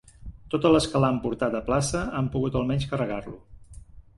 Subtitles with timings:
[0.53, 3.39] Totes les que l'han portat a plaça han pogut almenys carregar-lo.